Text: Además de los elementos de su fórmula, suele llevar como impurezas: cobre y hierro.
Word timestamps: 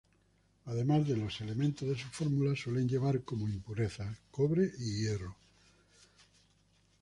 Además 0.65 1.07
de 1.07 1.15
los 1.15 1.41
elementos 1.41 1.87
de 1.87 1.95
su 1.95 2.07
fórmula, 2.07 2.55
suele 2.55 2.87
llevar 2.87 3.21
como 3.23 3.47
impurezas: 3.47 4.17
cobre 4.31 4.71
y 4.79 5.03
hierro. 5.03 5.35